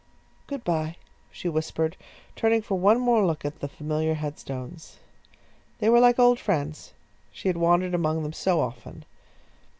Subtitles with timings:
[0.47, 0.95] "Good bye,"
[1.29, 1.95] she whispered,
[2.35, 4.97] turning for one more look at the familiar headstones.
[5.77, 6.93] They were like old friends;
[7.31, 9.05] she had wandered among them so often.